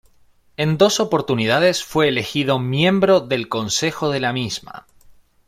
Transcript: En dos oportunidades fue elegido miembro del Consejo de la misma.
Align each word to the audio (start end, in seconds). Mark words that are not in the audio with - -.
En 0.57 0.79
dos 0.79 0.99
oportunidades 0.99 1.83
fue 1.83 2.07
elegido 2.07 2.57
miembro 2.57 3.19
del 3.19 3.49
Consejo 3.49 4.09
de 4.09 4.19
la 4.19 4.33
misma. 4.33 4.87